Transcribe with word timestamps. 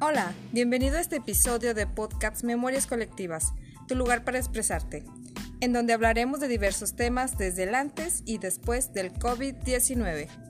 Hola, 0.00 0.32
bienvenido 0.52 0.96
a 0.96 1.00
este 1.00 1.16
episodio 1.16 1.74
de 1.74 1.88
Podcast 1.88 2.44
Memorias 2.44 2.86
Colectivas, 2.86 3.52
tu 3.88 3.96
lugar 3.96 4.22
para 4.22 4.38
expresarte, 4.38 5.02
en 5.60 5.72
donde 5.72 5.92
hablaremos 5.92 6.38
de 6.38 6.46
diversos 6.46 6.94
temas 6.94 7.36
desde 7.36 7.64
el 7.64 7.74
antes 7.74 8.22
y 8.24 8.38
después 8.38 8.92
del 8.92 9.12
COVID-19. 9.12 10.47